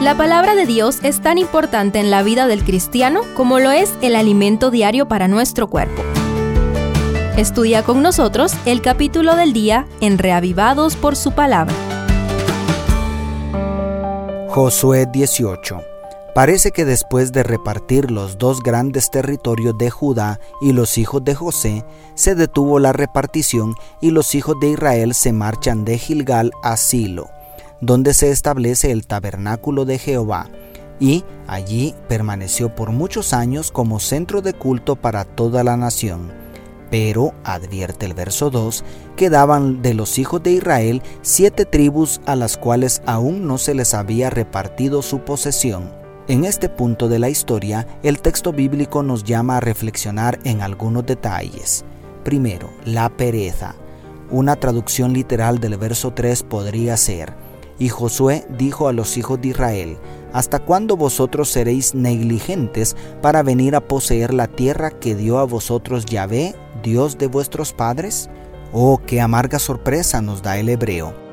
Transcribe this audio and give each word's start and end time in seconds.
La 0.00 0.14
palabra 0.14 0.54
de 0.54 0.66
Dios 0.66 0.98
es 1.02 1.22
tan 1.22 1.38
importante 1.38 1.98
en 1.98 2.10
la 2.10 2.22
vida 2.22 2.46
del 2.46 2.64
cristiano 2.64 3.22
como 3.34 3.58
lo 3.58 3.70
es 3.70 3.94
el 4.02 4.14
alimento 4.14 4.70
diario 4.70 5.08
para 5.08 5.26
nuestro 5.26 5.68
cuerpo. 5.68 6.02
Estudia 7.38 7.82
con 7.82 8.02
nosotros 8.02 8.52
el 8.66 8.82
capítulo 8.82 9.36
del 9.36 9.54
día 9.54 9.86
en 10.02 10.18
Reavivados 10.18 10.96
por 10.96 11.16
su 11.16 11.32
palabra. 11.32 11.74
Josué 14.48 15.06
18 15.10 15.80
Parece 16.36 16.70
que 16.70 16.84
después 16.84 17.32
de 17.32 17.42
repartir 17.42 18.10
los 18.10 18.36
dos 18.36 18.62
grandes 18.62 19.10
territorios 19.10 19.78
de 19.78 19.88
Judá 19.88 20.38
y 20.60 20.74
los 20.74 20.98
hijos 20.98 21.24
de 21.24 21.34
José, 21.34 21.86
se 22.14 22.34
detuvo 22.34 22.78
la 22.78 22.92
repartición 22.92 23.74
y 24.02 24.10
los 24.10 24.34
hijos 24.34 24.56
de 24.60 24.68
Israel 24.68 25.14
se 25.14 25.32
marchan 25.32 25.86
de 25.86 25.96
Gilgal 25.96 26.52
a 26.62 26.76
Silo, 26.76 27.30
donde 27.80 28.14
se 28.14 28.30
establece 28.30 28.90
el 28.90 29.06
tabernáculo 29.06 29.84
de 29.84 29.98
Jehová, 29.98 30.48
y 30.98 31.24
allí 31.46 31.94
permaneció 32.08 32.74
por 32.74 32.90
muchos 32.90 33.32
años 33.32 33.70
como 33.70 34.00
centro 34.00 34.40
de 34.40 34.54
culto 34.54 34.96
para 34.96 35.24
toda 35.24 35.62
la 35.62 35.76
nación. 35.76 36.32
Pero, 36.90 37.34
advierte 37.44 38.06
el 38.06 38.14
verso 38.14 38.50
2, 38.50 38.84
quedaban 39.16 39.82
de 39.82 39.92
los 39.94 40.18
hijos 40.18 40.42
de 40.42 40.52
Israel 40.52 41.02
siete 41.22 41.64
tribus 41.64 42.20
a 42.26 42.36
las 42.36 42.56
cuales 42.56 43.02
aún 43.06 43.46
no 43.46 43.58
se 43.58 43.74
les 43.74 43.92
había 43.92 44.30
repartido 44.30 45.02
su 45.02 45.18
posesión 45.20 46.06
en 46.28 46.44
este 46.44 46.68
punto 46.68 47.08
de 47.08 47.20
la 47.20 47.28
historia, 47.28 47.86
el 48.02 48.18
texto 48.18 48.52
bíblico 48.52 49.04
nos 49.04 49.22
llama 49.22 49.58
a 49.58 49.60
reflexionar 49.60 50.40
en 50.42 50.60
algunos 50.60 51.06
detalles. 51.06 51.84
Primero, 52.24 52.68
la 52.84 53.08
pereza. 53.10 53.76
Una 54.32 54.56
traducción 54.56 55.12
literal 55.12 55.60
del 55.60 55.76
verso 55.76 56.12
3 56.12 56.42
podría 56.42 56.96
ser, 56.96 57.32
y 57.78 57.88
Josué 57.88 58.46
dijo 58.58 58.88
a 58.88 58.92
los 58.92 59.16
hijos 59.16 59.40
de 59.40 59.48
Israel, 59.48 59.98
¿Hasta 60.32 60.58
cuándo 60.58 60.96
vosotros 60.96 61.48
seréis 61.48 61.94
negligentes 61.94 62.96
para 63.22 63.42
venir 63.42 63.74
a 63.74 63.80
poseer 63.80 64.34
la 64.34 64.48
tierra 64.48 64.90
que 64.90 65.14
dio 65.14 65.38
a 65.38 65.44
vosotros 65.44 66.04
Yahvé, 66.04 66.54
Dios 66.82 67.16
de 67.16 67.26
vuestros 67.26 67.72
padres? 67.72 68.28
Oh, 68.72 69.00
qué 69.06 69.20
amarga 69.20 69.58
sorpresa 69.58 70.20
nos 70.20 70.42
da 70.42 70.58
el 70.58 70.68
hebreo 70.68 71.26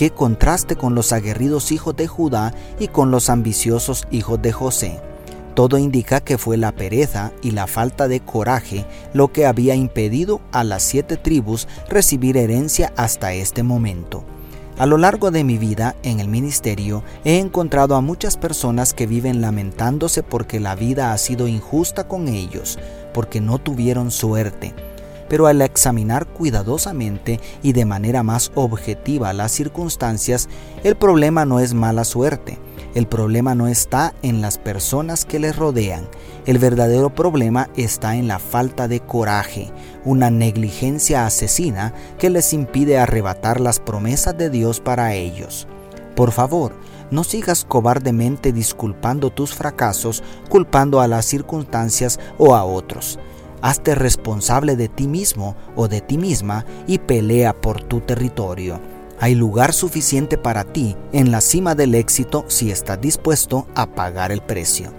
qué 0.00 0.08
contraste 0.08 0.76
con 0.76 0.94
los 0.94 1.12
aguerridos 1.12 1.72
hijos 1.72 1.94
de 1.94 2.06
Judá 2.06 2.54
y 2.78 2.88
con 2.88 3.10
los 3.10 3.28
ambiciosos 3.28 4.06
hijos 4.10 4.40
de 4.40 4.50
José. 4.50 4.98
Todo 5.54 5.76
indica 5.76 6.20
que 6.20 6.38
fue 6.38 6.56
la 6.56 6.72
pereza 6.72 7.32
y 7.42 7.50
la 7.50 7.66
falta 7.66 8.08
de 8.08 8.20
coraje 8.20 8.86
lo 9.12 9.30
que 9.30 9.44
había 9.44 9.74
impedido 9.74 10.40
a 10.52 10.64
las 10.64 10.84
siete 10.84 11.18
tribus 11.18 11.68
recibir 11.90 12.38
herencia 12.38 12.94
hasta 12.96 13.34
este 13.34 13.62
momento. 13.62 14.24
A 14.80 14.86
lo 14.86 14.96
largo 14.96 15.30
de 15.30 15.44
mi 15.44 15.58
vida 15.58 15.94
en 16.02 16.20
el 16.20 16.28
ministerio 16.28 17.02
he 17.22 17.38
encontrado 17.38 17.96
a 17.96 18.00
muchas 18.00 18.38
personas 18.38 18.94
que 18.94 19.06
viven 19.06 19.42
lamentándose 19.42 20.22
porque 20.22 20.58
la 20.58 20.74
vida 20.74 21.12
ha 21.12 21.18
sido 21.18 21.48
injusta 21.48 22.08
con 22.08 22.28
ellos, 22.28 22.78
porque 23.12 23.42
no 23.42 23.58
tuvieron 23.58 24.10
suerte, 24.10 24.72
pero 25.28 25.48
al 25.48 25.60
examinar 25.60 26.28
cuidadosamente 26.28 27.40
y 27.62 27.74
de 27.74 27.84
manera 27.84 28.22
más 28.22 28.52
objetiva 28.54 29.34
las 29.34 29.52
circunstancias, 29.52 30.48
el 30.82 30.96
problema 30.96 31.44
no 31.44 31.60
es 31.60 31.74
mala 31.74 32.04
suerte. 32.04 32.58
El 32.94 33.06
problema 33.06 33.54
no 33.54 33.68
está 33.68 34.14
en 34.22 34.40
las 34.40 34.58
personas 34.58 35.24
que 35.24 35.38
les 35.38 35.54
rodean. 35.54 36.08
El 36.44 36.58
verdadero 36.58 37.14
problema 37.14 37.70
está 37.76 38.16
en 38.16 38.26
la 38.26 38.40
falta 38.40 38.88
de 38.88 38.98
coraje, 38.98 39.70
una 40.04 40.30
negligencia 40.30 41.24
asesina 41.24 41.94
que 42.18 42.30
les 42.30 42.52
impide 42.52 42.98
arrebatar 42.98 43.60
las 43.60 43.78
promesas 43.78 44.36
de 44.36 44.50
Dios 44.50 44.80
para 44.80 45.14
ellos. 45.14 45.68
Por 46.16 46.32
favor, 46.32 46.72
no 47.12 47.22
sigas 47.22 47.64
cobardemente 47.64 48.52
disculpando 48.52 49.30
tus 49.30 49.54
fracasos, 49.54 50.24
culpando 50.48 51.00
a 51.00 51.06
las 51.06 51.26
circunstancias 51.26 52.18
o 52.38 52.56
a 52.56 52.64
otros. 52.64 53.20
Hazte 53.62 53.94
responsable 53.94 54.74
de 54.74 54.88
ti 54.88 55.06
mismo 55.06 55.54
o 55.76 55.86
de 55.86 56.00
ti 56.00 56.18
misma 56.18 56.64
y 56.86 56.98
pelea 56.98 57.52
por 57.52 57.82
tu 57.82 58.00
territorio. 58.00 58.80
Hay 59.22 59.34
lugar 59.34 59.74
suficiente 59.74 60.38
para 60.38 60.64
ti 60.64 60.96
en 61.12 61.30
la 61.30 61.42
cima 61.42 61.74
del 61.74 61.94
éxito 61.94 62.46
si 62.48 62.70
estás 62.70 62.98
dispuesto 62.98 63.66
a 63.74 63.86
pagar 63.86 64.32
el 64.32 64.40
precio. 64.40 64.94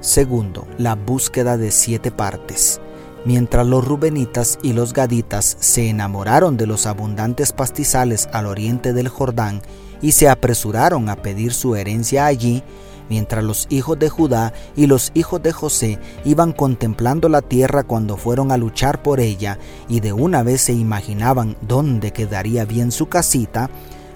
Segundo, 0.00 0.66
la 0.78 0.94
búsqueda 0.94 1.58
de 1.58 1.70
siete 1.70 2.10
partes. 2.10 2.80
Mientras 3.26 3.66
los 3.66 3.86
rubenitas 3.86 4.58
y 4.62 4.72
los 4.72 4.94
gaditas 4.94 5.58
se 5.60 5.90
enamoraron 5.90 6.56
de 6.56 6.66
los 6.66 6.86
abundantes 6.86 7.52
pastizales 7.52 8.26
al 8.32 8.46
oriente 8.46 8.94
del 8.94 9.08
Jordán 9.08 9.60
y 10.00 10.12
se 10.12 10.30
apresuraron 10.30 11.10
a 11.10 11.16
pedir 11.16 11.52
su 11.52 11.76
herencia 11.76 12.24
allí, 12.24 12.62
mientras 13.10 13.44
los 13.44 13.66
hijos 13.68 13.98
de 13.98 14.08
Judá 14.08 14.54
y 14.74 14.86
los 14.86 15.10
hijos 15.12 15.42
de 15.42 15.52
José 15.52 15.98
iban 16.24 16.52
contemplando 16.52 17.28
la 17.28 17.42
tierra 17.42 17.82
cuando 17.82 18.16
fueron 18.16 18.52
a 18.52 18.56
luchar 18.56 19.02
por 19.02 19.20
ella 19.20 19.58
y 19.88 20.00
de 20.00 20.14
una 20.14 20.42
vez 20.42 20.62
se 20.62 20.72
imaginaban 20.72 21.56
dónde 21.60 22.12
quedaría 22.12 22.64
bien 22.64 22.92
su 22.92 23.08
casita, 23.08 23.68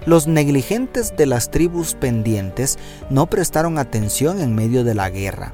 los 0.07 0.27
negligentes 0.27 1.15
de 1.17 1.27
las 1.27 1.51
tribus 1.51 1.95
pendientes 1.95 2.79
no 3.11 3.27
prestaron 3.27 3.79
atención 3.79 4.41
en 4.41 4.55
medio 4.55 4.85
de 4.85 4.95
la 4.95 5.11
guerra 5.11 5.53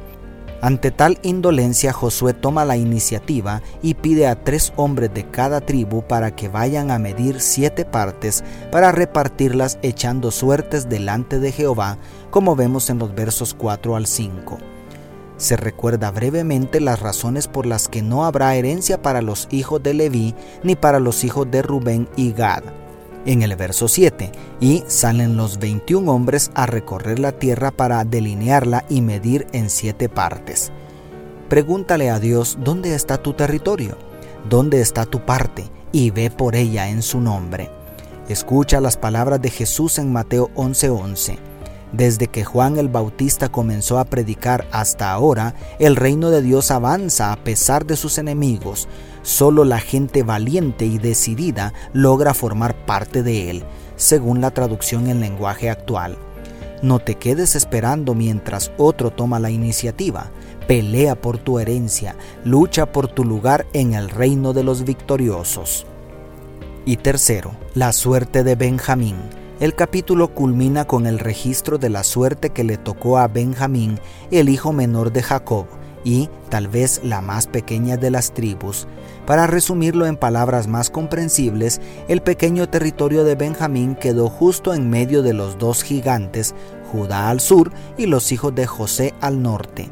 ante 0.60 0.90
tal 0.90 1.18
indolencia 1.22 1.92
Josué 1.92 2.34
toma 2.34 2.64
la 2.64 2.76
iniciativa 2.76 3.62
y 3.82 3.94
pide 3.94 4.26
a 4.26 4.44
tres 4.44 4.72
hombres 4.76 5.12
de 5.14 5.24
cada 5.24 5.60
tribu 5.60 6.02
para 6.02 6.34
que 6.36 6.48
vayan 6.48 6.90
a 6.90 6.98
medir 6.98 7.40
siete 7.40 7.84
partes 7.84 8.44
para 8.70 8.92
repartirlas 8.92 9.78
echando 9.82 10.30
suertes 10.30 10.88
delante 10.88 11.38
de 11.38 11.52
Jehová, 11.52 11.98
como 12.30 12.56
vemos 12.56 12.90
en 12.90 12.98
los 12.98 13.14
versos 13.14 13.54
4 13.54 13.96
al 13.96 14.06
5. 14.06 14.58
Se 15.38 15.56
recuerda 15.56 16.10
brevemente 16.10 16.80
las 16.80 17.00
razones 17.00 17.48
por 17.48 17.64
las 17.64 17.88
que 17.88 18.02
no 18.02 18.26
habrá 18.26 18.54
herencia 18.56 19.00
para 19.00 19.22
los 19.22 19.48
hijos 19.50 19.82
de 19.82 19.94
Leví 19.94 20.34
ni 20.62 20.76
para 20.76 21.00
los 21.00 21.24
hijos 21.24 21.50
de 21.50 21.62
Rubén 21.62 22.08
y 22.16 22.32
Gad 22.32 22.79
en 23.26 23.42
el 23.42 23.56
verso 23.56 23.88
7, 23.88 24.32
y 24.60 24.84
salen 24.86 25.36
los 25.36 25.58
21 25.58 26.10
hombres 26.10 26.50
a 26.54 26.66
recorrer 26.66 27.18
la 27.18 27.32
tierra 27.32 27.70
para 27.70 28.04
delinearla 28.04 28.84
y 28.88 29.00
medir 29.00 29.46
en 29.52 29.70
siete 29.70 30.08
partes. 30.08 30.72
Pregúntale 31.48 32.10
a 32.10 32.20
Dios 32.20 32.58
dónde 32.62 32.94
está 32.94 33.18
tu 33.18 33.32
territorio, 33.32 33.96
dónde 34.48 34.80
está 34.80 35.04
tu 35.04 35.20
parte, 35.20 35.64
y 35.92 36.10
ve 36.10 36.30
por 36.30 36.54
ella 36.54 36.88
en 36.88 37.02
su 37.02 37.20
nombre. 37.20 37.70
Escucha 38.28 38.80
las 38.80 38.96
palabras 38.96 39.42
de 39.42 39.50
Jesús 39.50 39.98
en 39.98 40.12
Mateo 40.12 40.50
11:11. 40.54 41.38
Desde 41.92 42.28
que 42.28 42.44
Juan 42.44 42.78
el 42.78 42.88
Bautista 42.88 43.48
comenzó 43.48 43.98
a 43.98 44.04
predicar 44.04 44.68
hasta 44.70 45.10
ahora, 45.10 45.54
el 45.80 45.96
reino 45.96 46.30
de 46.30 46.40
Dios 46.40 46.70
avanza 46.70 47.32
a 47.32 47.36
pesar 47.36 47.84
de 47.84 47.96
sus 47.96 48.18
enemigos. 48.18 48.86
Solo 49.22 49.64
la 49.64 49.78
gente 49.78 50.22
valiente 50.22 50.86
y 50.86 50.98
decidida 50.98 51.74
logra 51.92 52.34
formar 52.34 52.74
parte 52.86 53.22
de 53.22 53.50
él, 53.50 53.64
según 53.96 54.40
la 54.40 54.50
traducción 54.50 55.08
en 55.08 55.20
lenguaje 55.20 55.68
actual. 55.68 56.16
No 56.82 56.98
te 56.98 57.16
quedes 57.16 57.56
esperando 57.56 58.14
mientras 58.14 58.72
otro 58.78 59.10
toma 59.10 59.38
la 59.38 59.50
iniciativa. 59.50 60.30
Pelea 60.66 61.20
por 61.20 61.36
tu 61.36 61.58
herencia, 61.58 62.16
lucha 62.44 62.90
por 62.90 63.08
tu 63.08 63.24
lugar 63.24 63.66
en 63.74 63.92
el 63.92 64.08
reino 64.08 64.54
de 64.54 64.64
los 64.64 64.84
victoriosos. 64.84 65.84
Y 66.86 66.96
tercero, 66.96 67.52
la 67.74 67.92
suerte 67.92 68.42
de 68.42 68.54
Benjamín. 68.54 69.16
El 69.60 69.74
capítulo 69.74 70.34
culmina 70.34 70.86
con 70.86 71.06
el 71.06 71.18
registro 71.18 71.76
de 71.76 71.90
la 71.90 72.02
suerte 72.02 72.48
que 72.48 72.64
le 72.64 72.78
tocó 72.78 73.18
a 73.18 73.28
Benjamín, 73.28 73.98
el 74.30 74.48
hijo 74.48 74.72
menor 74.72 75.12
de 75.12 75.22
Jacob, 75.22 75.66
y 76.04 76.28
tal 76.48 76.68
vez 76.68 77.00
la 77.04 77.20
más 77.20 77.46
pequeña 77.46 77.96
de 77.96 78.10
las 78.10 78.32
tribus. 78.32 78.86
Para 79.26 79.46
resumirlo 79.46 80.06
en 80.06 80.16
palabras 80.16 80.66
más 80.66 80.90
comprensibles, 80.90 81.80
el 82.08 82.20
pequeño 82.20 82.68
territorio 82.68 83.24
de 83.24 83.34
Benjamín 83.34 83.94
quedó 83.94 84.28
justo 84.28 84.74
en 84.74 84.90
medio 84.90 85.22
de 85.22 85.34
los 85.34 85.58
dos 85.58 85.82
gigantes, 85.82 86.54
Judá 86.90 87.30
al 87.30 87.40
sur 87.40 87.70
y 87.96 88.06
los 88.06 88.32
hijos 88.32 88.54
de 88.54 88.66
José 88.66 89.14
al 89.20 89.42
norte. 89.42 89.90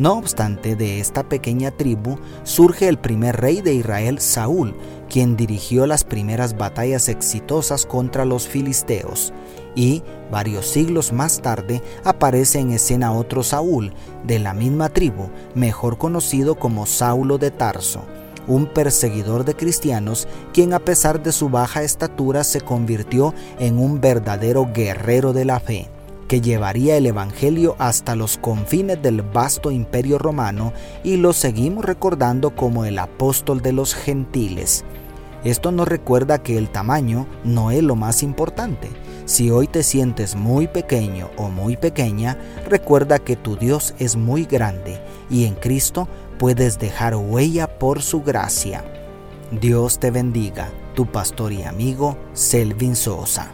No 0.00 0.14
obstante, 0.14 0.76
de 0.76 0.98
esta 0.98 1.24
pequeña 1.24 1.72
tribu 1.72 2.16
surge 2.42 2.88
el 2.88 2.98
primer 2.98 3.38
rey 3.38 3.60
de 3.60 3.74
Israel, 3.74 4.18
Saúl, 4.18 4.74
quien 5.10 5.36
dirigió 5.36 5.86
las 5.86 6.04
primeras 6.04 6.56
batallas 6.56 7.10
exitosas 7.10 7.84
contra 7.84 8.24
los 8.24 8.48
filisteos. 8.48 9.34
Y, 9.74 10.02
varios 10.30 10.68
siglos 10.68 11.12
más 11.12 11.42
tarde, 11.42 11.82
aparece 12.02 12.60
en 12.60 12.70
escena 12.70 13.12
otro 13.12 13.42
Saúl, 13.42 13.92
de 14.26 14.38
la 14.38 14.54
misma 14.54 14.88
tribu, 14.88 15.28
mejor 15.54 15.98
conocido 15.98 16.54
como 16.54 16.86
Saulo 16.86 17.36
de 17.36 17.50
Tarso 17.50 18.00
un 18.46 18.66
perseguidor 18.66 19.44
de 19.44 19.54
cristianos, 19.54 20.26
quien 20.54 20.72
a 20.72 20.80
pesar 20.80 21.22
de 21.22 21.30
su 21.30 21.50
baja 21.50 21.82
estatura 21.82 22.42
se 22.42 22.62
convirtió 22.62 23.34
en 23.60 23.78
un 23.78 24.00
verdadero 24.00 24.70
guerrero 24.72 25.34
de 25.34 25.44
la 25.44 25.60
fe 25.60 25.88
que 26.30 26.40
llevaría 26.40 26.96
el 26.96 27.06
Evangelio 27.06 27.74
hasta 27.80 28.14
los 28.14 28.38
confines 28.38 29.02
del 29.02 29.22
vasto 29.22 29.72
imperio 29.72 30.16
romano 30.16 30.72
y 31.02 31.16
lo 31.16 31.32
seguimos 31.32 31.84
recordando 31.84 32.54
como 32.54 32.84
el 32.84 33.00
apóstol 33.00 33.62
de 33.62 33.72
los 33.72 33.96
gentiles. 33.96 34.84
Esto 35.42 35.72
nos 35.72 35.88
recuerda 35.88 36.40
que 36.40 36.56
el 36.56 36.70
tamaño 36.70 37.26
no 37.42 37.72
es 37.72 37.82
lo 37.82 37.96
más 37.96 38.22
importante. 38.22 38.90
Si 39.24 39.50
hoy 39.50 39.66
te 39.66 39.82
sientes 39.82 40.36
muy 40.36 40.68
pequeño 40.68 41.30
o 41.36 41.48
muy 41.48 41.76
pequeña, 41.76 42.38
recuerda 42.68 43.18
que 43.18 43.34
tu 43.34 43.56
Dios 43.56 43.96
es 43.98 44.14
muy 44.14 44.44
grande 44.44 45.00
y 45.30 45.46
en 45.46 45.56
Cristo 45.56 46.06
puedes 46.38 46.78
dejar 46.78 47.16
huella 47.16 47.80
por 47.80 48.02
su 48.02 48.22
gracia. 48.22 48.84
Dios 49.60 49.98
te 49.98 50.12
bendiga, 50.12 50.70
tu 50.94 51.06
pastor 51.06 51.52
y 51.52 51.64
amigo 51.64 52.16
Selvin 52.34 52.94
Sosa. 52.94 53.50